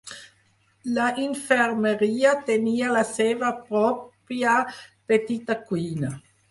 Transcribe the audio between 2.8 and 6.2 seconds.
la seva pròpia petita cuina.